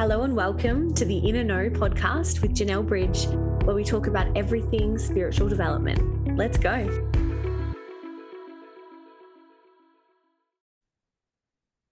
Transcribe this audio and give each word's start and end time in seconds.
Hello 0.00 0.22
and 0.22 0.34
welcome 0.34 0.94
to 0.94 1.04
the 1.04 1.18
Inner 1.18 1.44
Know 1.44 1.68
podcast 1.68 2.40
with 2.40 2.56
Janelle 2.56 2.86
Bridge, 2.86 3.26
where 3.66 3.76
we 3.76 3.84
talk 3.84 4.06
about 4.06 4.34
everything 4.34 4.96
spiritual 4.96 5.46
development. 5.46 6.38
Let's 6.38 6.56
go. 6.56 6.86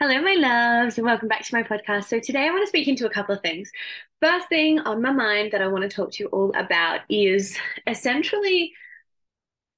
Hello, 0.01 0.23
my 0.23 0.37
loves, 0.39 0.97
and 0.97 1.05
welcome 1.05 1.29
back 1.29 1.45
to 1.45 1.55
my 1.55 1.63
podcast. 1.63 2.05
So, 2.05 2.19
today 2.19 2.47
I 2.47 2.51
want 2.51 2.63
to 2.63 2.67
speak 2.67 2.89
into 2.89 3.05
a 3.05 3.11
couple 3.11 3.35
of 3.35 3.43
things. 3.43 3.71
First 4.23 4.49
thing 4.49 4.79
on 4.79 5.03
my 5.03 5.13
mind 5.13 5.53
that 5.53 5.61
I 5.61 5.69
want 5.69 5.83
to 5.83 5.95
talk 5.95 6.13
to 6.13 6.23
you 6.23 6.31
all 6.31 6.51
about 6.57 7.01
is 7.11 7.59
essentially 7.87 8.73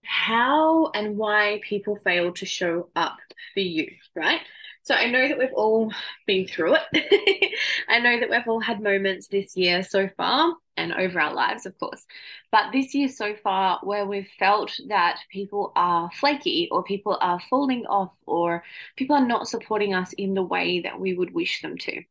how 0.04 0.92
and 0.94 1.16
why 1.16 1.60
people 1.64 1.96
fail 1.96 2.32
to 2.34 2.46
show 2.46 2.90
up 2.94 3.16
for 3.54 3.60
you, 3.60 3.88
right? 4.14 4.42
So 4.90 4.96
I 4.96 5.08
know 5.08 5.28
that 5.28 5.38
we've 5.38 5.54
all 5.54 5.92
been 6.26 6.48
through 6.48 6.74
it. 6.74 7.54
I 7.88 8.00
know 8.00 8.18
that 8.18 8.28
we've 8.28 8.48
all 8.48 8.58
had 8.58 8.80
moments 8.80 9.28
this 9.28 9.56
year 9.56 9.84
so 9.84 10.08
far 10.16 10.56
and 10.76 10.92
over 10.92 11.20
our 11.20 11.32
lives, 11.32 11.64
of 11.64 11.78
course. 11.78 12.04
But 12.50 12.72
this 12.72 12.92
year 12.92 13.06
so 13.06 13.36
far, 13.36 13.78
where 13.84 14.04
we've 14.04 14.28
felt 14.40 14.76
that 14.88 15.20
people 15.30 15.70
are 15.76 16.10
flaky 16.10 16.68
or 16.72 16.82
people 16.82 17.16
are 17.20 17.38
falling 17.38 17.86
off 17.86 18.12
or 18.26 18.64
people 18.96 19.14
are 19.14 19.24
not 19.24 19.46
supporting 19.46 19.94
us 19.94 20.12
in 20.14 20.34
the 20.34 20.42
way 20.42 20.80
that 20.80 20.98
we 20.98 21.14
would 21.14 21.32
wish 21.32 21.62
them 21.62 21.78
to. 21.78 22.02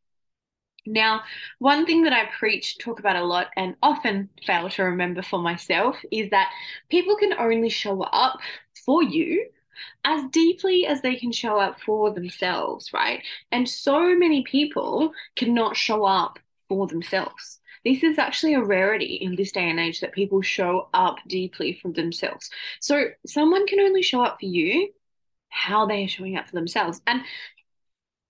Now, 0.85 1.23
one 1.57 1.85
thing 1.85 2.03
that 2.03 2.13
I 2.13 2.29
preach, 2.39 2.77
talk 2.77 3.01
about 3.01 3.17
a 3.17 3.25
lot, 3.25 3.47
and 3.57 3.75
often 3.83 4.29
fail 4.47 4.69
to 4.69 4.83
remember 4.83 5.21
for 5.21 5.39
myself 5.39 5.97
is 6.13 6.29
that 6.29 6.49
people 6.89 7.17
can 7.17 7.33
only 7.33 7.67
show 7.67 8.03
up 8.03 8.39
for 8.85 9.03
you 9.03 9.49
as 10.03 10.29
deeply 10.31 10.85
as 10.85 11.01
they 11.01 11.15
can 11.15 11.31
show 11.31 11.59
up 11.59 11.79
for 11.79 12.11
themselves, 12.13 12.91
right? 12.93 13.23
And 13.51 13.67
so 13.67 14.15
many 14.15 14.43
people 14.43 15.13
cannot 15.35 15.75
show 15.75 16.05
up 16.05 16.39
for 16.67 16.87
themselves. 16.87 17.59
This 17.83 18.03
is 18.03 18.17
actually 18.17 18.53
a 18.53 18.63
rarity 18.63 19.15
in 19.15 19.35
this 19.35 19.51
day 19.51 19.69
and 19.69 19.79
age 19.79 20.01
that 20.01 20.11
people 20.11 20.41
show 20.41 20.89
up 20.93 21.17
deeply 21.27 21.79
for 21.81 21.91
themselves. 21.91 22.49
So 22.81 23.05
someone 23.25 23.65
can 23.67 23.79
only 23.79 24.01
show 24.01 24.21
up 24.21 24.37
for 24.39 24.45
you 24.45 24.91
how 25.49 25.85
they 25.85 26.03
are 26.03 26.07
showing 26.07 26.37
up 26.37 26.47
for 26.47 26.55
themselves. 26.55 27.01
And 27.07 27.21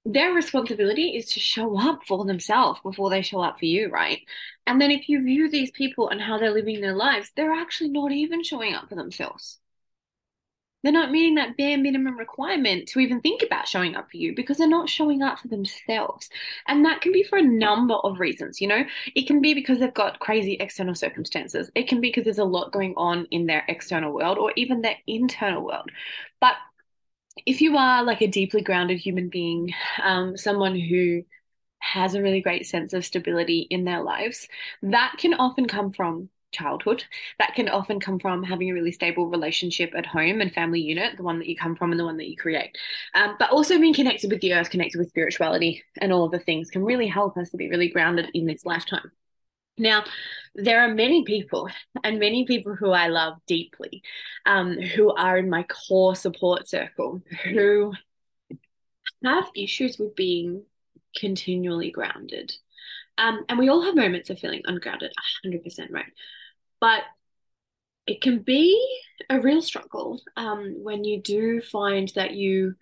their 0.06 0.32
responsibility 0.34 1.18
is 1.18 1.26
to 1.32 1.40
show 1.40 1.78
up 1.78 2.02
for 2.08 2.26
themselves 2.26 2.80
before 2.82 3.10
they 3.10 3.22
show 3.22 3.42
up 3.42 3.60
for 3.60 3.66
you, 3.66 3.90
right? 3.90 4.20
And 4.66 4.80
then 4.80 4.92
if 4.92 5.10
you 5.10 5.22
view 5.24 5.50
these 5.50 5.72
people 5.72 6.10
and 6.10 6.22
how 6.22 6.38
they're 6.38 6.52
living 6.52 6.80
their 6.80 6.96
lives, 6.96 7.32
they're 7.36 7.54
actually 7.54 7.90
not 7.90 8.12
even 8.12 8.44
showing 8.44 8.74
up 8.74 8.88
for 8.90 8.96
themselves 8.96 9.60
they're 10.84 10.92
not 10.92 11.12
meeting 11.12 11.36
that 11.36 11.58
bare 11.58 11.78
minimum 11.78 12.18
requirement 12.18 12.88
to 12.90 13.00
even 13.00 13.20
think 13.20 13.42
about 13.44 13.68
showing 13.68 13.96
up 13.96 14.10
for 14.10 14.18
you 14.18 14.34
because 14.36 14.58
they're 14.58 14.68
not 14.68 14.90
showing 14.90 15.22
up 15.22 15.40
for 15.40 15.48
themselves. 15.50 16.30
And 16.68 16.86
that 16.86 17.02
can 17.02 17.12
be 17.12 17.24
for 17.24 17.38
a 17.38 17.44
number 17.44 17.96
of 17.96 18.20
reasons. 18.20 18.62
You 18.62 18.68
know, 18.68 18.84
it 19.16 19.28
can 19.28 19.42
be 19.42 19.54
because 19.54 19.80
they've 19.80 19.94
got 19.94 20.20
crazy 20.20 20.54
external 20.54 20.96
circumstances, 20.96 21.70
it 21.76 21.88
can 21.88 22.00
be 22.02 22.10
because 22.10 22.24
there's 22.24 22.40
a 22.40 22.46
lot 22.46 22.72
going 22.72 22.94
on 22.96 23.28
in 23.32 23.46
their 23.46 23.64
external 23.68 24.14
world 24.14 24.38
or 24.38 24.54
even 24.56 24.82
their 24.82 24.98
internal 25.06 25.64
world. 25.64 25.90
But 26.40 26.56
if 27.46 27.62
you 27.62 27.78
are 27.78 28.04
like 28.04 28.22
a 28.22 28.28
deeply 28.28 28.62
grounded 28.62 29.00
human 29.00 29.30
being, 29.30 29.74
um, 30.02 30.38
someone 30.38 30.78
who 30.78 31.24
has 31.80 32.14
a 32.14 32.22
really 32.22 32.42
great 32.42 32.66
sense 32.66 32.94
of 32.94 33.06
stability 33.06 33.68
in 33.70 33.86
their 33.86 34.02
lives, 34.02 34.48
that 34.82 35.16
can 35.18 35.34
often 35.34 35.68
come 35.68 35.92
from 35.92 36.30
childhood. 36.52 37.04
That 37.38 37.54
can 37.56 37.70
often 37.70 38.00
come 38.00 38.20
from 38.20 38.44
having 38.44 38.70
a 38.70 38.74
really 38.74 38.92
stable 38.92 39.28
relationship 39.28 39.94
at 39.96 40.06
home 40.06 40.42
and 40.42 40.54
family 40.54 40.82
unit, 40.82 41.18
the 41.18 41.24
one 41.24 41.40
that 41.40 41.48
you 41.48 41.56
come 41.56 41.76
from 41.76 41.92
and 41.92 42.00
the 42.00 42.06
one 42.06 42.18
that 42.18 42.30
you 42.30 42.36
create. 42.36 42.78
Um, 43.14 43.36
but 43.40 43.52
also 43.52 43.80
being 43.80 43.94
connected 43.94 44.32
with 44.32 44.42
the 44.42 44.54
earth, 44.54 44.70
connected 44.70 44.98
with 44.98 45.10
spirituality, 45.10 45.84
and 46.00 46.12
all 46.12 46.26
of 46.26 46.32
the 46.32 46.40
things 46.40 46.70
can 46.70 46.84
really 46.84 47.08
help 47.08 47.38
us 47.38 47.50
to 47.52 47.58
be 47.58 47.70
really 47.70 47.90
grounded 47.90 48.30
in 48.34 48.46
this 48.46 48.66
lifetime. 48.66 49.12
Now, 49.78 50.04
there 50.56 50.82
are 50.82 50.94
many 50.94 51.24
people, 51.24 51.70
and 52.04 52.20
many 52.20 52.46
people 52.46 52.76
who 52.76 52.92
I 52.92 53.08
love 53.08 53.36
deeply, 53.48 54.04
um, 54.46 54.78
who 54.78 55.14
are 55.16 55.38
in 55.38 55.50
my 55.50 55.64
core 55.64 56.16
support 56.16 56.68
circle, 56.68 57.22
who 57.46 57.94
have 59.24 59.46
issues 59.56 59.98
with 59.98 60.16
being 60.16 60.64
continually 61.18 61.92
grounded. 61.92 62.54
Um, 63.18 63.46
and 63.50 63.58
we 63.58 63.70
all 63.70 63.82
have 63.84 63.96
moments 63.96 64.30
of 64.30 64.40
feeling 64.40 64.62
ungrounded, 64.66 65.12
100%, 65.46 65.92
right? 65.92 66.06
But 66.80 67.04
it 68.08 68.22
can 68.22 68.40
be 68.40 68.80
a 69.30 69.40
real 69.40 69.62
struggle 69.62 70.22
um, 70.36 70.76
when 70.82 71.04
you 71.04 71.22
do 71.22 71.62
find 71.62 72.12
that 72.16 72.34
you 72.34 72.76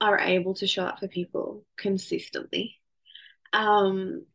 are 0.00 0.18
able 0.18 0.54
to 0.54 0.66
show 0.66 0.84
up 0.84 1.00
for 1.00 1.08
people 1.08 1.64
consistently. 1.76 2.76
Um, 3.52 4.26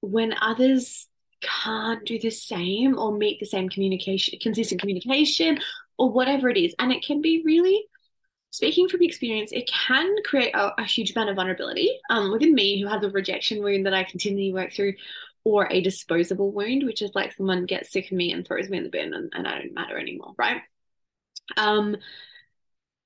when 0.00 0.34
others 0.40 1.08
can't 1.40 2.04
do 2.04 2.18
the 2.18 2.30
same 2.30 2.98
or 2.98 3.16
meet 3.16 3.40
the 3.40 3.46
same 3.46 3.68
communication, 3.68 4.38
consistent 4.40 4.80
communication, 4.80 5.58
or 5.98 6.10
whatever 6.10 6.48
it 6.48 6.56
is. 6.56 6.74
And 6.78 6.92
it 6.92 7.04
can 7.04 7.20
be 7.20 7.42
really, 7.44 7.84
speaking 8.50 8.88
from 8.88 9.02
experience, 9.02 9.52
it 9.52 9.68
can 9.68 10.14
create 10.24 10.54
a, 10.54 10.80
a 10.80 10.84
huge 10.84 11.12
amount 11.12 11.30
of 11.30 11.36
vulnerability 11.36 11.98
um, 12.10 12.30
within 12.30 12.54
me 12.54 12.80
who 12.80 12.88
have 12.88 13.00
the 13.00 13.10
rejection 13.10 13.62
wound 13.62 13.86
that 13.86 13.94
I 13.94 14.04
continually 14.04 14.52
work 14.52 14.72
through 14.72 14.94
or 15.48 15.66
a 15.70 15.80
disposable 15.80 16.52
wound, 16.52 16.84
which 16.84 17.00
is 17.00 17.10
like 17.14 17.32
someone 17.32 17.64
gets 17.64 17.90
sick 17.90 18.04
of 18.04 18.12
me 18.12 18.32
and 18.32 18.46
throws 18.46 18.68
me 18.68 18.76
in 18.76 18.84
the 18.84 18.90
bin 18.90 19.14
and, 19.14 19.32
and 19.34 19.48
I 19.48 19.58
don't 19.58 19.72
matter 19.72 19.98
anymore, 19.98 20.34
right? 20.36 20.60
Um, 21.56 21.96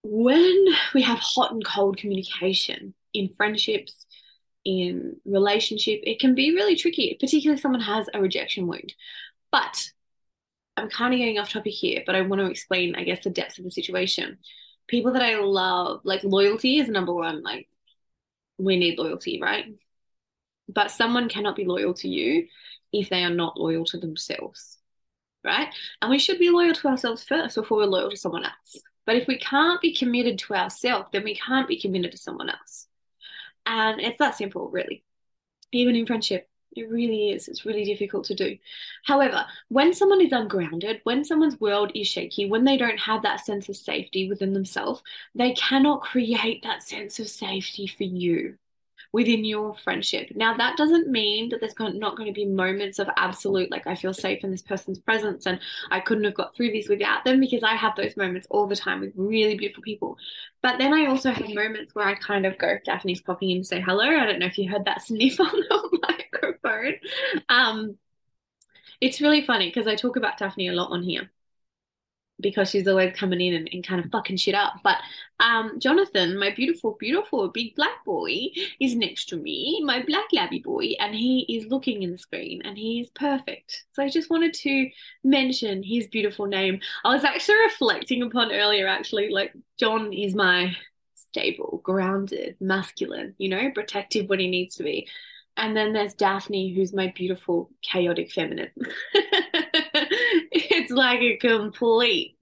when 0.02 0.66
we 0.92 1.02
have 1.02 1.20
hot 1.20 1.52
and 1.52 1.64
cold 1.64 1.98
communication 1.98 2.94
in 3.14 3.28
friendships, 3.36 4.06
in 4.64 5.18
relationship, 5.24 6.00
it 6.02 6.18
can 6.18 6.34
be 6.34 6.52
really 6.52 6.74
tricky, 6.74 7.16
particularly 7.20 7.58
if 7.58 7.62
someone 7.62 7.80
has 7.80 8.08
a 8.12 8.20
rejection 8.20 8.66
wound. 8.66 8.92
But 9.52 9.90
I'm 10.76 10.90
kind 10.90 11.14
of 11.14 11.18
getting 11.18 11.38
off 11.38 11.52
topic 11.52 11.74
here, 11.74 12.02
but 12.04 12.16
I 12.16 12.22
want 12.22 12.40
to 12.40 12.50
explain, 12.50 12.96
I 12.96 13.04
guess, 13.04 13.22
the 13.22 13.30
depth 13.30 13.58
of 13.58 13.64
the 13.64 13.70
situation. 13.70 14.38
People 14.88 15.12
that 15.12 15.22
I 15.22 15.36
love, 15.38 16.00
like 16.02 16.24
loyalty 16.24 16.78
is 16.78 16.88
number 16.88 17.14
one. 17.14 17.44
Like, 17.44 17.68
we 18.58 18.76
need 18.76 18.98
loyalty, 18.98 19.40
right? 19.40 19.66
But 20.68 20.90
someone 20.90 21.28
cannot 21.28 21.56
be 21.56 21.64
loyal 21.64 21.94
to 21.94 22.08
you 22.08 22.46
if 22.92 23.08
they 23.08 23.24
are 23.24 23.30
not 23.30 23.58
loyal 23.58 23.84
to 23.86 23.98
themselves, 23.98 24.78
right? 25.44 25.68
And 26.00 26.10
we 26.10 26.18
should 26.18 26.38
be 26.38 26.50
loyal 26.50 26.74
to 26.74 26.88
ourselves 26.88 27.24
first 27.24 27.56
before 27.56 27.78
we're 27.78 27.86
loyal 27.86 28.10
to 28.10 28.16
someone 28.16 28.44
else. 28.44 28.82
But 29.04 29.16
if 29.16 29.26
we 29.26 29.38
can't 29.38 29.80
be 29.80 29.94
committed 29.94 30.38
to 30.40 30.54
ourselves, 30.54 31.08
then 31.12 31.24
we 31.24 31.36
can't 31.36 31.68
be 31.68 31.80
committed 31.80 32.12
to 32.12 32.18
someone 32.18 32.50
else. 32.50 32.86
And 33.66 34.00
it's 34.00 34.18
that 34.18 34.36
simple, 34.36 34.68
really. 34.68 35.04
Even 35.72 35.96
in 35.96 36.06
friendship, 36.06 36.48
it 36.74 36.88
really 36.88 37.30
is. 37.30 37.48
It's 37.48 37.66
really 37.66 37.84
difficult 37.84 38.26
to 38.26 38.34
do. 38.34 38.56
However, 39.04 39.44
when 39.68 39.92
someone 39.92 40.20
is 40.20 40.32
ungrounded, 40.32 41.00
when 41.04 41.24
someone's 41.24 41.60
world 41.60 41.92
is 41.94 42.08
shaky, 42.08 42.48
when 42.48 42.64
they 42.64 42.76
don't 42.76 42.98
have 42.98 43.22
that 43.22 43.44
sense 43.44 43.68
of 43.68 43.76
safety 43.76 44.28
within 44.28 44.52
themselves, 44.52 45.02
they 45.34 45.52
cannot 45.52 46.02
create 46.02 46.62
that 46.62 46.82
sense 46.82 47.18
of 47.18 47.28
safety 47.28 47.86
for 47.86 48.04
you 48.04 48.58
within 49.12 49.44
your 49.44 49.74
friendship. 49.76 50.30
Now, 50.34 50.56
that 50.56 50.76
doesn't 50.76 51.08
mean 51.08 51.48
that 51.48 51.60
there's 51.60 51.74
not 51.78 52.16
going 52.16 52.28
to 52.28 52.32
be 52.32 52.44
moments 52.44 52.98
of 52.98 53.08
absolute, 53.16 53.70
like, 53.70 53.86
I 53.86 53.94
feel 53.94 54.14
safe 54.14 54.44
in 54.44 54.50
this 54.50 54.62
person's 54.62 54.98
presence 54.98 55.46
and 55.46 55.58
I 55.90 56.00
couldn't 56.00 56.24
have 56.24 56.34
got 56.34 56.54
through 56.54 56.72
this 56.72 56.88
without 56.88 57.24
them 57.24 57.40
because 57.40 57.62
I 57.62 57.74
have 57.74 57.96
those 57.96 58.16
moments 58.16 58.46
all 58.50 58.66
the 58.66 58.76
time 58.76 59.00
with 59.00 59.12
really 59.16 59.56
beautiful 59.56 59.82
people. 59.82 60.16
But 60.62 60.78
then 60.78 60.92
I 60.92 61.06
also 61.06 61.30
have 61.30 61.48
moments 61.48 61.94
where 61.94 62.06
I 62.06 62.14
kind 62.14 62.46
of 62.46 62.58
go, 62.58 62.78
Daphne's 62.84 63.20
popping 63.20 63.50
in 63.50 63.58
to 63.58 63.64
say 63.64 63.80
hello. 63.80 64.04
I 64.04 64.26
don't 64.26 64.38
know 64.38 64.46
if 64.46 64.58
you 64.58 64.70
heard 64.70 64.84
that 64.84 65.02
sniff 65.06 65.40
on 65.40 65.50
the 65.50 65.98
microphone. 66.08 66.94
Um, 67.48 67.98
it's 69.00 69.20
really 69.20 69.44
funny 69.44 69.68
because 69.68 69.88
I 69.88 69.96
talk 69.96 70.16
about 70.16 70.38
Daphne 70.38 70.68
a 70.68 70.72
lot 70.72 70.92
on 70.92 71.02
here 71.02 71.30
because 72.42 72.70
she's 72.70 72.86
always 72.86 73.14
coming 73.16 73.40
in 73.40 73.54
and, 73.54 73.68
and, 73.72 73.86
kind 73.86 74.04
of 74.04 74.10
fucking 74.10 74.36
shit 74.36 74.54
up. 74.54 74.74
But 74.84 74.98
um, 75.40 75.78
Jonathan, 75.78 76.38
my 76.38 76.50
beautiful, 76.50 76.96
beautiful 76.98 77.48
big 77.48 77.74
black 77.74 78.04
boy, 78.04 78.48
is 78.80 78.94
next 78.94 79.28
to 79.30 79.36
me, 79.36 79.80
my 79.84 80.02
black 80.02 80.26
labby 80.32 80.58
boy, 80.58 80.94
and 80.98 81.14
he 81.14 81.46
is 81.48 81.70
looking 81.70 82.02
in 82.02 82.12
the 82.12 82.18
screen 82.18 82.62
and 82.64 82.76
he 82.76 83.00
is 83.00 83.08
perfect. 83.10 83.84
So 83.92 84.02
I 84.02 84.08
just 84.08 84.30
wanted 84.30 84.54
to 84.54 84.90
mention 85.24 85.82
his 85.82 86.06
beautiful 86.08 86.46
name. 86.46 86.80
I 87.04 87.14
was 87.14 87.24
actually 87.24 87.60
reflecting 87.60 88.22
upon 88.22 88.52
earlier, 88.52 88.86
actually, 88.86 89.30
like 89.30 89.54
John 89.78 90.12
is 90.12 90.34
my 90.34 90.76
stable, 91.14 91.80
grounded, 91.82 92.56
masculine, 92.60 93.34
you 93.38 93.48
know, 93.48 93.70
protective 93.74 94.28
when 94.28 94.38
he 94.40 94.48
needs 94.48 94.76
to 94.76 94.82
be. 94.82 95.08
And 95.56 95.76
then 95.76 95.92
there's 95.92 96.14
Daphne, 96.14 96.74
who's 96.74 96.92
my 96.92 97.12
beautiful, 97.14 97.70
chaotic 97.82 98.30
feminine. 98.30 98.70
like 100.92 101.20
a 101.20 101.36
complete 101.36 102.36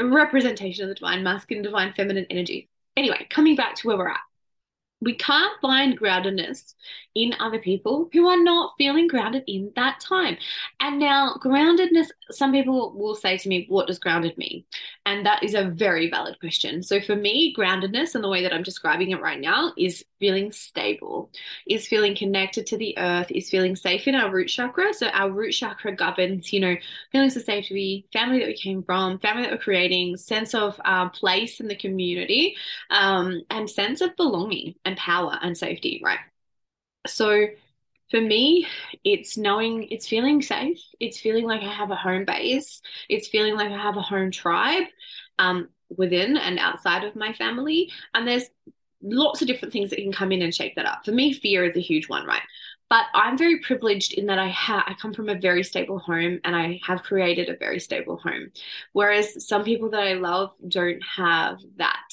representation 0.00 0.84
of 0.84 0.88
the 0.88 0.94
divine 0.94 1.22
masculine, 1.22 1.62
divine 1.62 1.92
feminine 1.94 2.26
energy. 2.30 2.68
Anyway, 2.96 3.26
coming 3.30 3.56
back 3.56 3.74
to 3.76 3.86
where 3.86 3.96
we're 3.96 4.08
at. 4.08 4.20
We 5.00 5.14
can't 5.14 5.60
find 5.60 5.98
groundedness 5.98 6.74
in 7.14 7.34
other 7.40 7.58
people 7.58 8.08
who 8.12 8.28
are 8.28 8.42
not 8.42 8.74
feeling 8.78 9.08
grounded 9.08 9.42
in 9.46 9.72
that 9.74 10.00
time. 10.00 10.36
And 10.80 10.98
now, 10.98 11.34
groundedness, 11.42 12.08
some 12.30 12.52
people 12.52 12.92
will 12.94 13.14
say 13.14 13.38
to 13.38 13.48
me, 13.48 13.66
What 13.68 13.86
does 13.86 13.98
grounded 13.98 14.36
mean? 14.38 14.64
And 15.06 15.26
that 15.26 15.42
is 15.42 15.54
a 15.54 15.64
very 15.64 16.10
valid 16.10 16.38
question. 16.38 16.82
So, 16.82 17.00
for 17.00 17.16
me, 17.16 17.54
groundedness 17.56 18.14
and 18.14 18.22
the 18.22 18.28
way 18.28 18.42
that 18.42 18.52
I'm 18.52 18.62
describing 18.62 19.10
it 19.10 19.20
right 19.20 19.40
now 19.40 19.72
is 19.76 20.04
feeling 20.20 20.52
stable, 20.52 21.30
is 21.66 21.86
feeling 21.86 22.16
connected 22.16 22.66
to 22.66 22.76
the 22.76 22.96
earth, 22.98 23.30
is 23.30 23.50
feeling 23.50 23.76
safe 23.76 24.06
in 24.06 24.14
our 24.14 24.30
root 24.30 24.48
chakra. 24.48 24.92
So, 24.92 25.08
our 25.08 25.30
root 25.30 25.52
chakra 25.52 25.94
governs, 25.94 26.52
you 26.52 26.60
know, 26.60 26.76
feelings 27.10 27.36
of 27.36 27.42
safety, 27.42 28.06
family 28.12 28.40
that 28.40 28.48
we 28.48 28.56
came 28.56 28.82
from, 28.82 29.18
family 29.18 29.42
that 29.42 29.52
we're 29.52 29.58
creating, 29.58 30.16
sense 30.16 30.54
of 30.54 30.80
uh, 30.84 31.08
place 31.08 31.60
in 31.60 31.68
the 31.68 31.76
community, 31.76 32.56
um, 32.90 33.42
and 33.50 33.68
sense 33.68 34.00
of 34.00 34.14
belonging 34.16 34.74
and 34.88 34.96
power 34.96 35.38
and 35.40 35.56
safety, 35.56 36.00
right? 36.02 36.18
So 37.06 37.46
for 38.10 38.20
me, 38.20 38.66
it's 39.04 39.36
knowing, 39.36 39.88
it's 39.90 40.08
feeling 40.08 40.40
safe. 40.40 40.80
It's 40.98 41.20
feeling 41.20 41.44
like 41.44 41.60
I 41.60 41.72
have 41.72 41.90
a 41.90 41.96
home 41.96 42.24
base. 42.24 42.80
It's 43.08 43.28
feeling 43.28 43.54
like 43.54 43.70
I 43.70 43.76
have 43.76 43.96
a 43.96 44.02
home 44.02 44.30
tribe 44.30 44.84
um, 45.38 45.68
within 45.94 46.36
and 46.36 46.58
outside 46.58 47.04
of 47.04 47.14
my 47.14 47.34
family. 47.34 47.92
And 48.14 48.26
there's 48.26 48.46
lots 49.02 49.42
of 49.42 49.46
different 49.46 49.72
things 49.72 49.90
that 49.90 49.96
can 49.96 50.12
come 50.12 50.32
in 50.32 50.42
and 50.42 50.54
shake 50.54 50.74
that 50.76 50.86
up. 50.86 51.04
For 51.04 51.12
me, 51.12 51.34
fear 51.34 51.64
is 51.64 51.76
a 51.76 51.80
huge 51.80 52.08
one, 52.08 52.26
right? 52.26 52.42
But 52.88 53.04
I'm 53.12 53.36
very 53.36 53.60
privileged 53.60 54.14
in 54.14 54.26
that 54.26 54.38
I 54.38 54.48
have 54.48 54.84
I 54.86 54.94
come 54.94 55.12
from 55.12 55.28
a 55.28 55.38
very 55.38 55.62
stable 55.62 55.98
home 55.98 56.40
and 56.42 56.56
I 56.56 56.80
have 56.86 57.02
created 57.02 57.50
a 57.50 57.56
very 57.58 57.80
stable 57.80 58.16
home. 58.16 58.50
Whereas 58.94 59.46
some 59.46 59.62
people 59.62 59.90
that 59.90 60.00
I 60.00 60.14
love 60.14 60.54
don't 60.66 61.02
have 61.16 61.58
that 61.76 62.08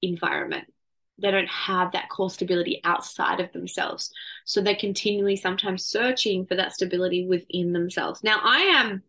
environment 0.00 0.72
they 1.20 1.30
don't 1.30 1.48
have 1.48 1.92
that 1.92 2.08
core 2.08 2.30
stability 2.30 2.80
outside 2.84 3.40
of 3.40 3.52
themselves. 3.52 4.12
So 4.44 4.60
they're 4.60 4.74
continually 4.74 5.36
sometimes 5.36 5.84
searching 5.84 6.46
for 6.46 6.54
that 6.56 6.72
stability 6.72 7.26
within 7.26 7.72
themselves. 7.72 8.24
Now, 8.24 8.40
I 8.42 8.60
am 8.60 9.02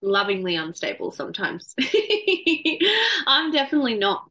lovingly 0.00 0.56
unstable 0.56 1.12
sometimes. 1.12 1.74
I'm 3.26 3.52
definitely 3.52 3.94
not, 3.94 4.28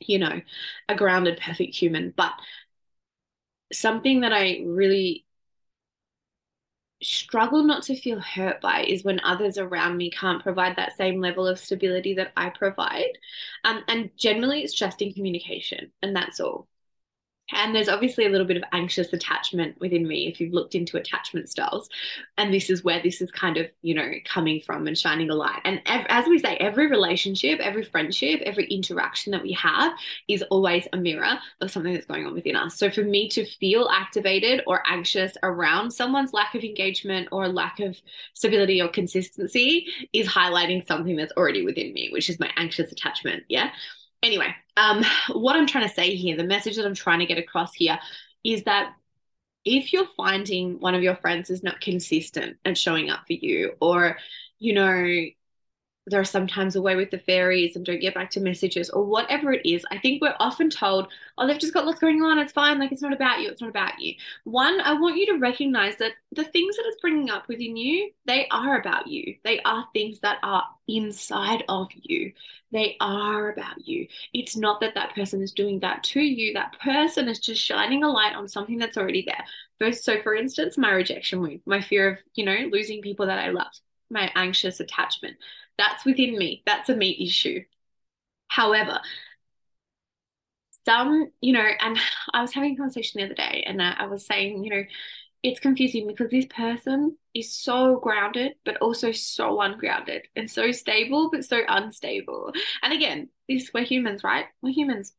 you 0.00 0.18
know, 0.18 0.40
a 0.88 0.94
grounded, 0.94 1.40
perfect 1.40 1.74
human, 1.74 2.12
but 2.16 2.32
something 3.72 4.20
that 4.20 4.32
I 4.32 4.62
really 4.64 5.24
struggle 7.02 7.62
not 7.62 7.82
to 7.84 7.96
feel 7.96 8.20
hurt 8.20 8.60
by 8.60 8.82
is 8.82 9.04
when 9.04 9.20
others 9.20 9.58
around 9.58 9.96
me 9.96 10.10
can't 10.10 10.42
provide 10.42 10.76
that 10.76 10.96
same 10.96 11.20
level 11.20 11.46
of 11.46 11.58
stability 11.58 12.14
that 12.14 12.32
I 12.36 12.50
provide. 12.50 13.18
Um, 13.64 13.82
and 13.88 14.10
generally, 14.16 14.62
it's 14.62 14.74
just 14.74 15.02
in 15.02 15.12
communication, 15.12 15.92
and 16.02 16.14
that's 16.14 16.40
all. 16.40 16.68
And 17.52 17.74
there's 17.74 17.88
obviously 17.88 18.26
a 18.26 18.28
little 18.28 18.46
bit 18.46 18.56
of 18.56 18.64
anxious 18.72 19.12
attachment 19.12 19.80
within 19.80 20.06
me 20.06 20.28
if 20.28 20.40
you've 20.40 20.52
looked 20.52 20.74
into 20.74 20.96
attachment 20.96 21.48
styles. 21.48 21.88
And 22.38 22.52
this 22.52 22.70
is 22.70 22.84
where 22.84 23.02
this 23.02 23.20
is 23.20 23.30
kind 23.30 23.56
of, 23.56 23.66
you 23.82 23.94
know, 23.94 24.10
coming 24.24 24.60
from 24.60 24.86
and 24.86 24.96
shining 24.96 25.30
a 25.30 25.34
light. 25.34 25.60
And 25.64 25.80
ev- 25.86 26.06
as 26.08 26.26
we 26.26 26.38
say, 26.38 26.56
every 26.56 26.86
relationship, 26.86 27.60
every 27.60 27.84
friendship, 27.84 28.40
every 28.44 28.66
interaction 28.66 29.32
that 29.32 29.42
we 29.42 29.52
have 29.52 29.92
is 30.28 30.42
always 30.50 30.86
a 30.92 30.96
mirror 30.96 31.38
of 31.60 31.70
something 31.70 31.92
that's 31.92 32.06
going 32.06 32.26
on 32.26 32.34
within 32.34 32.56
us. 32.56 32.76
So 32.76 32.90
for 32.90 33.02
me 33.02 33.28
to 33.30 33.44
feel 33.44 33.88
activated 33.90 34.62
or 34.66 34.82
anxious 34.86 35.36
around 35.42 35.90
someone's 35.90 36.32
lack 36.32 36.54
of 36.54 36.62
engagement 36.62 37.28
or 37.32 37.48
lack 37.48 37.80
of 37.80 38.00
stability 38.34 38.80
or 38.80 38.88
consistency 38.88 39.86
is 40.12 40.26
highlighting 40.26 40.86
something 40.86 41.16
that's 41.16 41.32
already 41.36 41.64
within 41.64 41.92
me, 41.92 42.08
which 42.12 42.30
is 42.30 42.40
my 42.40 42.50
anxious 42.56 42.92
attachment. 42.92 43.44
Yeah 43.48 43.70
anyway, 44.22 44.54
um, 44.76 45.04
what 45.32 45.56
I'm 45.56 45.66
trying 45.66 45.88
to 45.88 45.94
say 45.94 46.14
here, 46.14 46.36
the 46.36 46.44
message 46.44 46.76
that 46.76 46.86
I'm 46.86 46.94
trying 46.94 47.20
to 47.20 47.26
get 47.26 47.38
across 47.38 47.74
here 47.74 47.98
is 48.44 48.64
that 48.64 48.94
if 49.64 49.92
you're 49.92 50.08
finding 50.16 50.80
one 50.80 50.94
of 50.94 51.02
your 51.02 51.16
friends 51.16 51.50
is 51.50 51.62
not 51.62 51.80
consistent 51.80 52.56
and 52.64 52.76
showing 52.76 53.10
up 53.10 53.26
for 53.26 53.34
you, 53.34 53.72
or, 53.80 54.16
you 54.58 54.72
know, 54.72 55.26
there 56.10 56.20
are 56.20 56.24
sometimes 56.24 56.76
away 56.76 56.96
with 56.96 57.10
the 57.10 57.18
fairies 57.18 57.76
and 57.76 57.86
don't 57.86 58.00
get 58.00 58.14
back 58.14 58.30
to 58.30 58.40
messages 58.40 58.90
or 58.90 59.04
whatever 59.04 59.52
it 59.52 59.64
is. 59.64 59.86
I 59.90 59.98
think 59.98 60.20
we're 60.20 60.34
often 60.40 60.68
told, 60.68 61.08
oh, 61.38 61.46
they've 61.46 61.58
just 61.58 61.72
got 61.72 61.86
lots 61.86 62.00
going 62.00 62.20
on. 62.22 62.38
It's 62.38 62.52
fine. 62.52 62.78
Like, 62.78 62.92
it's 62.92 63.00
not 63.00 63.12
about 63.12 63.40
you. 63.40 63.48
It's 63.48 63.60
not 63.60 63.70
about 63.70 64.00
you. 64.00 64.14
One, 64.44 64.80
I 64.80 64.94
want 64.94 65.16
you 65.16 65.26
to 65.26 65.38
recognize 65.38 65.96
that 65.98 66.12
the 66.32 66.44
things 66.44 66.76
that 66.76 66.84
it's 66.86 67.00
bringing 67.00 67.30
up 67.30 67.48
within 67.48 67.76
you, 67.76 68.10
they 68.26 68.48
are 68.50 68.78
about 68.78 69.06
you. 69.06 69.36
They 69.44 69.60
are 69.62 69.86
things 69.92 70.20
that 70.20 70.38
are 70.42 70.64
inside 70.88 71.62
of 71.68 71.88
you. 71.94 72.32
They 72.72 72.96
are 73.00 73.50
about 73.52 73.86
you. 73.86 74.06
It's 74.34 74.56
not 74.56 74.80
that 74.80 74.94
that 74.94 75.14
person 75.14 75.42
is 75.42 75.52
doing 75.52 75.80
that 75.80 76.02
to 76.04 76.20
you. 76.20 76.54
That 76.54 76.76
person 76.80 77.28
is 77.28 77.38
just 77.38 77.62
shining 77.62 78.02
a 78.04 78.10
light 78.10 78.34
on 78.34 78.48
something 78.48 78.78
that's 78.78 78.96
already 78.96 79.26
there. 79.26 79.92
So 79.92 80.20
for 80.22 80.34
instance, 80.34 80.76
my 80.76 80.90
rejection 80.90 81.40
wound, 81.40 81.60
my 81.66 81.80
fear 81.80 82.10
of, 82.10 82.18
you 82.34 82.44
know, 82.44 82.68
losing 82.70 83.00
people 83.00 83.26
that 83.26 83.38
I 83.38 83.50
loved, 83.50 83.80
my 84.10 84.30
anxious 84.34 84.80
attachment 84.80 85.36
that's 85.80 86.04
within 86.04 86.36
me. 86.38 86.62
That's 86.66 86.88
a 86.88 86.96
me 86.96 87.16
issue. 87.20 87.64
However, 88.48 89.00
some, 90.84 91.30
you 91.40 91.52
know, 91.52 91.66
and 91.80 91.98
I 92.34 92.42
was 92.42 92.52
having 92.52 92.74
a 92.74 92.76
conversation 92.76 93.20
the 93.20 93.26
other 93.26 93.34
day 93.34 93.64
and 93.66 93.82
I 93.82 94.06
was 94.06 94.26
saying, 94.26 94.64
you 94.64 94.70
know, 94.70 94.82
it's 95.42 95.60
confusing 95.60 96.06
because 96.06 96.30
this 96.30 96.46
person 96.46 97.16
is 97.34 97.54
so 97.54 97.98
grounded, 97.98 98.52
but 98.64 98.76
also 98.78 99.10
so 99.12 99.60
ungrounded 99.60 100.28
and 100.36 100.50
so 100.50 100.70
stable, 100.70 101.30
but 101.32 101.44
so 101.44 101.62
unstable. 101.66 102.52
And 102.82 102.92
again, 102.92 103.30
this 103.48 103.70
we're 103.72 103.84
humans, 103.84 104.22
right? 104.22 104.46
We're 104.62 104.72
humans. 104.74 105.14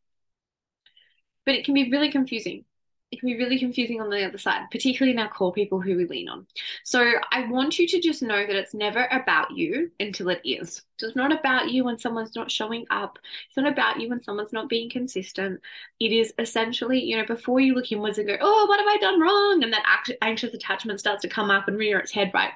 But 1.45 1.55
it 1.55 1.65
can 1.65 1.73
be 1.73 1.89
really 1.91 2.11
confusing 2.11 2.65
it 3.11 3.19
can 3.19 3.27
be 3.27 3.37
really 3.37 3.59
confusing 3.59 3.99
on 3.99 4.09
the 4.09 4.25
other 4.25 4.37
side, 4.37 4.71
particularly 4.71 5.11
in 5.11 5.19
our 5.19 5.29
core 5.29 5.51
people 5.51 5.81
who 5.81 5.97
we 5.97 6.05
lean 6.05 6.29
on. 6.29 6.47
So 6.85 7.11
I 7.31 7.45
want 7.49 7.77
you 7.77 7.85
to 7.87 7.99
just 7.99 8.23
know 8.23 8.47
that 8.47 8.55
it's 8.55 8.73
never 8.73 9.05
about 9.11 9.51
you 9.51 9.91
until 9.99 10.29
it 10.29 10.39
is. 10.45 10.81
So 10.97 11.07
it's 11.07 11.15
not 11.15 11.37
about 11.37 11.69
you 11.69 11.83
when 11.83 11.99
someone's 11.99 12.35
not 12.35 12.49
showing 12.49 12.85
up. 12.89 13.19
It's 13.47 13.57
not 13.57 13.69
about 13.69 13.99
you 13.99 14.07
when 14.07 14.23
someone's 14.23 14.53
not 14.53 14.69
being 14.69 14.89
consistent. 14.89 15.59
It 15.99 16.13
is 16.13 16.33
essentially, 16.39 17.03
you 17.03 17.17
know, 17.17 17.25
before 17.25 17.59
you 17.59 17.75
look 17.75 17.91
inwards 17.91 18.17
and 18.17 18.27
go, 18.27 18.37
oh, 18.39 18.65
what 18.67 18.79
have 18.79 18.87
I 18.87 18.97
done 18.97 19.19
wrong? 19.19 19.63
And 19.63 19.73
that 19.73 20.05
anxious 20.21 20.53
attachment 20.53 21.01
starts 21.01 21.23
to 21.23 21.27
come 21.27 21.51
up 21.51 21.67
and 21.67 21.77
rear 21.77 21.99
its 21.99 22.13
head, 22.13 22.31
right? 22.33 22.53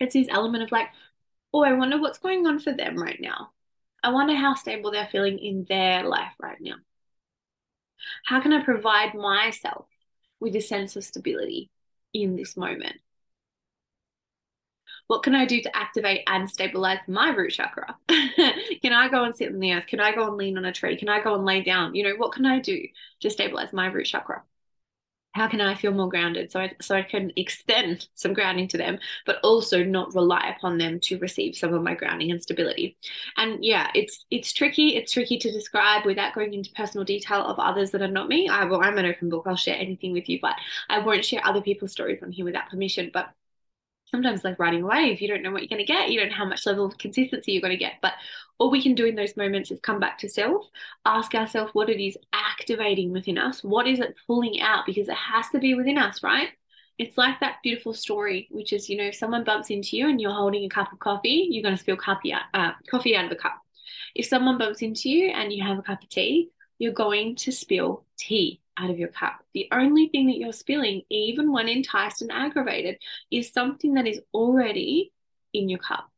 It's 0.00 0.14
this 0.14 0.28
element 0.28 0.64
of 0.64 0.72
like, 0.72 0.88
oh, 1.52 1.62
I 1.62 1.74
wonder 1.74 2.00
what's 2.00 2.18
going 2.18 2.46
on 2.48 2.58
for 2.58 2.72
them 2.72 2.96
right 2.96 3.20
now. 3.20 3.52
I 4.02 4.10
wonder 4.10 4.34
how 4.34 4.54
stable 4.54 4.90
they're 4.90 5.08
feeling 5.10 5.38
in 5.38 5.66
their 5.68 6.02
life 6.04 6.32
right 6.40 6.60
now. 6.60 6.76
How 8.24 8.40
can 8.40 8.52
I 8.52 8.62
provide 8.62 9.14
myself 9.14 9.86
with 10.40 10.54
a 10.56 10.60
sense 10.60 10.96
of 10.96 11.04
stability 11.04 11.70
in 12.12 12.36
this 12.36 12.56
moment? 12.56 12.96
What 15.06 15.22
can 15.22 15.34
I 15.34 15.46
do 15.46 15.62
to 15.62 15.76
activate 15.76 16.22
and 16.26 16.50
stabilize 16.50 16.98
my 17.08 17.30
root 17.30 17.52
chakra? 17.52 17.96
can 18.08 18.92
I 18.92 19.08
go 19.08 19.24
and 19.24 19.34
sit 19.34 19.48
in 19.48 19.58
the 19.58 19.72
earth? 19.72 19.86
Can 19.86 20.00
I 20.00 20.14
go 20.14 20.26
and 20.26 20.36
lean 20.36 20.58
on 20.58 20.66
a 20.66 20.72
tree? 20.72 20.98
Can 20.98 21.08
I 21.08 21.22
go 21.22 21.34
and 21.34 21.44
lay 21.44 21.62
down? 21.62 21.94
You 21.94 22.04
know, 22.04 22.16
what 22.16 22.32
can 22.32 22.44
I 22.44 22.60
do 22.60 22.86
to 23.20 23.30
stabilize 23.30 23.72
my 23.72 23.86
root 23.86 24.06
chakra? 24.06 24.42
How 25.38 25.48
can 25.48 25.60
I 25.60 25.74
feel 25.74 25.92
more 25.92 26.08
grounded 26.08 26.50
so 26.50 26.60
I, 26.60 26.72
so 26.80 26.94
I 26.94 27.02
can 27.02 27.32
extend 27.36 28.08
some 28.14 28.32
grounding 28.34 28.68
to 28.68 28.78
them, 28.78 28.98
but 29.24 29.38
also 29.42 29.84
not 29.84 30.14
rely 30.14 30.54
upon 30.56 30.78
them 30.78 31.00
to 31.00 31.18
receive 31.18 31.56
some 31.56 31.72
of 31.72 31.82
my 31.82 31.94
grounding 31.94 32.30
and 32.30 32.42
stability. 32.42 32.96
And 33.36 33.64
yeah, 33.64 33.90
it's 33.94 34.26
it's 34.30 34.52
tricky. 34.52 34.96
It's 34.96 35.12
tricky 35.12 35.38
to 35.38 35.52
describe 35.52 36.04
without 36.04 36.34
going 36.34 36.54
into 36.54 36.70
personal 36.72 37.04
detail 37.04 37.44
of 37.44 37.58
others 37.58 37.90
that 37.92 38.02
are 38.02 38.08
not 38.08 38.28
me. 38.28 38.48
I 38.48 38.64
will, 38.64 38.80
I'm 38.80 38.98
an 38.98 39.06
open 39.06 39.28
book. 39.28 39.44
I'll 39.46 39.56
share 39.56 39.76
anything 39.76 40.12
with 40.12 40.28
you, 40.28 40.38
but 40.42 40.56
I 40.88 40.98
won't 40.98 41.24
share 41.24 41.40
other 41.44 41.60
people's 41.60 41.92
stories 41.92 42.22
on 42.22 42.32
here 42.32 42.44
without 42.44 42.70
permission. 42.70 43.10
But 43.12 43.30
sometimes 44.10 44.44
like 44.44 44.58
riding 44.58 44.82
a 44.82 44.86
wave, 44.86 45.20
you 45.20 45.28
don't 45.28 45.42
know 45.42 45.50
what 45.50 45.62
you're 45.62 45.68
going 45.68 45.84
to 45.84 45.92
get. 45.92 46.10
You 46.10 46.20
don't 46.20 46.30
know 46.30 46.36
how 46.36 46.44
much 46.44 46.66
level 46.66 46.86
of 46.86 46.98
consistency 46.98 47.52
you're 47.52 47.62
going 47.62 47.72
to 47.72 47.76
get. 47.76 47.94
But 48.02 48.14
all 48.58 48.70
we 48.70 48.82
can 48.82 48.94
do 48.94 49.06
in 49.06 49.14
those 49.14 49.36
moments 49.36 49.70
is 49.70 49.80
come 49.80 50.00
back 50.00 50.18
to 50.18 50.28
self, 50.28 50.66
ask 51.04 51.34
ourselves 51.34 51.74
what 51.74 51.88
it 51.88 52.04
is 52.04 52.16
activating 52.32 53.12
within 53.12 53.38
us. 53.38 53.62
What 53.62 53.86
is 53.86 54.00
it 54.00 54.16
pulling 54.26 54.60
out? 54.60 54.86
Because 54.86 55.08
it 55.08 55.14
has 55.14 55.48
to 55.50 55.58
be 55.58 55.74
within 55.74 55.98
us, 55.98 56.22
right? 56.22 56.48
It's 56.98 57.16
like 57.16 57.38
that 57.40 57.58
beautiful 57.62 57.94
story, 57.94 58.48
which 58.50 58.72
is, 58.72 58.88
you 58.88 58.96
know, 58.96 59.04
if 59.04 59.14
someone 59.14 59.44
bumps 59.44 59.70
into 59.70 59.96
you 59.96 60.08
and 60.08 60.20
you're 60.20 60.32
holding 60.32 60.64
a 60.64 60.68
cup 60.68 60.92
of 60.92 60.98
coffee, 60.98 61.46
you're 61.50 61.62
going 61.62 61.76
to 61.76 61.80
spill 61.80 61.96
coffee 61.96 62.32
out, 62.32 62.42
uh, 62.54 62.72
coffee 62.90 63.16
out 63.16 63.24
of 63.24 63.30
the 63.30 63.36
cup. 63.36 63.54
If 64.14 64.26
someone 64.26 64.58
bumps 64.58 64.82
into 64.82 65.08
you 65.08 65.28
and 65.28 65.52
you 65.52 65.62
have 65.64 65.78
a 65.78 65.82
cup 65.82 66.02
of 66.02 66.08
tea, 66.08 66.50
you're 66.78 66.92
going 66.92 67.36
to 67.36 67.52
spill 67.52 68.04
tea 68.16 68.60
out 68.78 68.90
of 68.90 68.98
your 68.98 69.08
cup. 69.08 69.42
The 69.54 69.68
only 69.72 70.08
thing 70.08 70.26
that 70.26 70.36
you're 70.38 70.52
spilling, 70.52 71.02
even 71.10 71.52
when 71.52 71.68
enticed 71.68 72.22
and 72.22 72.32
aggravated, 72.32 72.98
is 73.30 73.52
something 73.52 73.94
that 73.94 74.06
is 74.06 74.20
already 74.32 75.12
in 75.52 75.68
your 75.68 75.78
cup. 75.78 76.10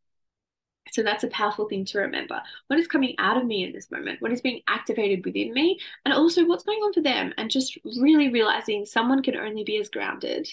So 0.93 1.03
that's 1.03 1.25
a 1.25 1.29
powerful 1.29 1.69
thing 1.69 1.85
to 1.87 2.01
remember. 2.01 2.43
What 2.67 2.79
is 2.79 2.89
coming 2.89 3.15
out 3.19 3.37
of 3.37 3.47
me 3.47 3.65
in 3.65 3.73
this 3.73 3.91
moment? 3.91 4.21
What 4.21 4.33
is 4.33 4.41
being 4.41 4.61
activated 4.67 5.25
within 5.25 5.53
me? 5.55 5.79
And 6.05 6.13
also 6.13 6.45
what's 6.45 6.65
going 6.65 6.81
on 6.81 6.93
for 6.93 7.01
them? 7.01 7.33
And 7.39 7.51
just 7.51 7.79
really 7.85 8.29
realizing 8.29 8.87
someone 8.87 9.23
can 9.23 9.37
only 9.37 9.63
be 9.63 9.79
as 9.79 9.89
grounded 9.89 10.49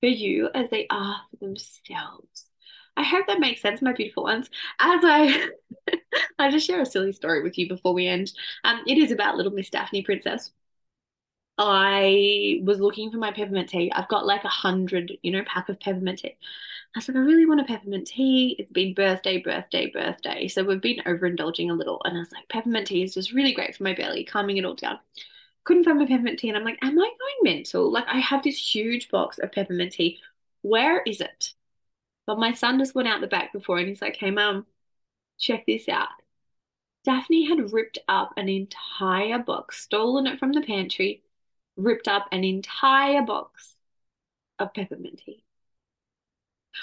for 0.00 0.08
you 0.08 0.50
as 0.54 0.68
they 0.70 0.86
are 0.90 1.22
for 1.30 1.36
themselves. 1.36 2.46
I 2.96 3.04
hope 3.04 3.28
that 3.28 3.40
makes 3.40 3.62
sense, 3.62 3.80
my 3.80 3.92
beautiful 3.92 4.24
ones. 4.24 4.50
As 4.78 5.00
I 5.04 5.50
I 6.38 6.50
just 6.50 6.66
share 6.66 6.80
a 6.80 6.86
silly 6.86 7.12
story 7.12 7.42
with 7.42 7.56
you 7.56 7.68
before 7.68 7.94
we 7.94 8.06
end. 8.06 8.32
Um, 8.64 8.82
it 8.86 8.98
is 8.98 9.12
about 9.12 9.36
little 9.36 9.52
Miss 9.52 9.70
Daphne 9.70 10.02
Princess 10.02 10.50
I 11.58 12.60
was 12.62 12.80
looking 12.80 13.10
for 13.10 13.18
my 13.18 13.32
peppermint 13.32 13.68
tea. 13.68 13.90
I've 13.92 14.08
got 14.08 14.26
like 14.26 14.44
a 14.44 14.48
hundred, 14.48 15.12
you 15.22 15.32
know, 15.32 15.42
pack 15.46 15.68
of 15.68 15.80
peppermint 15.80 16.20
tea. 16.20 16.36
I 16.96 17.00
said, 17.00 17.16
I 17.16 17.20
really 17.20 17.46
want 17.46 17.60
a 17.60 17.64
peppermint 17.64 18.06
tea. 18.06 18.56
It's 18.58 18.72
been 18.72 18.94
birthday, 18.94 19.38
birthday, 19.38 19.90
birthday. 19.90 20.48
So 20.48 20.64
we've 20.64 20.80
been 20.80 21.02
overindulging 21.04 21.70
a 21.70 21.74
little. 21.74 22.00
And 22.04 22.16
I 22.16 22.20
was 22.20 22.32
like, 22.32 22.48
peppermint 22.48 22.86
tea 22.86 23.02
is 23.02 23.14
just 23.14 23.32
really 23.32 23.52
great 23.52 23.76
for 23.76 23.82
my 23.82 23.94
belly, 23.94 24.24
calming 24.24 24.56
it 24.56 24.64
all 24.64 24.74
down. 24.74 24.98
Couldn't 25.64 25.84
find 25.84 25.98
my 25.98 26.06
peppermint 26.06 26.38
tea. 26.38 26.48
And 26.48 26.56
I'm 26.56 26.64
like, 26.64 26.78
am 26.80 26.98
I 26.98 27.10
going 27.42 27.54
mental? 27.54 27.90
Like, 27.90 28.06
I 28.08 28.20
have 28.20 28.42
this 28.42 28.74
huge 28.74 29.10
box 29.10 29.38
of 29.38 29.52
peppermint 29.52 29.92
tea. 29.92 30.18
Where 30.62 31.02
is 31.02 31.20
it? 31.20 31.54
But 32.26 32.38
my 32.38 32.52
son 32.52 32.78
just 32.78 32.94
went 32.94 33.08
out 33.08 33.20
the 33.20 33.26
back 33.26 33.52
before 33.52 33.78
and 33.78 33.88
he's 33.88 34.02
like, 34.02 34.16
hey, 34.16 34.30
mum, 34.30 34.66
check 35.38 35.66
this 35.66 35.88
out. 35.88 36.08
Daphne 37.04 37.48
had 37.48 37.72
ripped 37.72 37.98
up 38.08 38.32
an 38.36 38.48
entire 38.48 39.38
box, 39.38 39.80
stolen 39.80 40.26
it 40.26 40.38
from 40.38 40.52
the 40.52 40.60
pantry, 40.60 41.22
ripped 41.78 42.08
up 42.08 42.26
an 42.32 42.44
entire 42.44 43.22
box 43.22 43.76
of 44.58 44.74
peppermint 44.74 45.22
tea. 45.24 45.44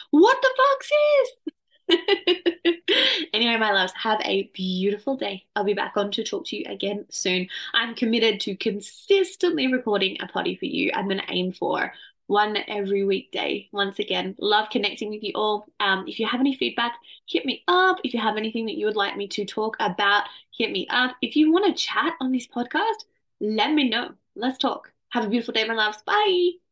What 0.10 0.38
the 0.42 0.54
box 0.58 0.90
is? 1.22 1.54
anyway, 3.34 3.58
my 3.58 3.72
loves, 3.72 3.94
have 3.94 4.20
a 4.24 4.50
beautiful 4.54 5.18
day. 5.18 5.46
I'll 5.56 5.64
be 5.64 5.74
back 5.74 5.94
on 5.96 6.12
to 6.12 6.24
talk 6.24 6.48
to 6.48 6.58
you 6.58 6.66
again 6.68 7.06
soon. 7.10 7.48
I'm 7.74 7.94
committed 7.94 8.40
to 8.42 8.56
consistently 8.56 9.72
recording 9.72 10.18
a 10.20 10.28
potty 10.28 10.56
for 10.56 10.66
you. 10.66 10.92
I'm 10.94 11.06
going 11.06 11.20
to 11.20 11.32
aim 11.32 11.52
for 11.52 11.94
one 12.28 12.58
every 12.68 13.04
weekday. 13.04 13.70
Once 13.72 14.00
again, 14.00 14.36
love 14.40 14.70
connecting 14.72 15.10
with 15.10 15.22
you 15.22 15.34
all. 15.36 15.68
Um, 15.80 16.06
if 16.08 16.20
you 16.20 16.26
have 16.26 16.40
any 16.40 16.56
feedback, 16.56 16.96
hit 17.28 17.46
me 17.46 17.64
up. 17.68 17.98
If 18.04 18.14
you 18.14 18.20
have 18.20 18.38
anything 18.38 18.66
that 18.66 18.78
you 18.78 18.88
would 18.88 18.96
like 18.96 19.16
me 19.16 19.28
to 19.30 19.46
talk 19.46 19.78
about, 19.80 20.24
hit 20.58 20.72
me 20.72 20.88
up. 20.90 21.16
If 21.22 21.36
you 21.36 21.52
want 21.52 21.66
to 21.66 21.84
chat 21.84 22.14
on 22.20 22.32
this 22.32 22.48
podcast, 22.48 23.06
let 23.40 23.74
me 23.74 23.90
know. 23.90 24.12
Let's 24.36 24.58
talk. 24.58 24.92
Have 25.10 25.26
a 25.26 25.30
beautiful 25.30 25.54
day, 25.54 25.68
my 25.68 25.74
loves. 25.74 26.02
Bye. 26.04 26.65